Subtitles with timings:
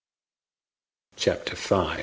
[1.15, 1.97] CHAPTER V.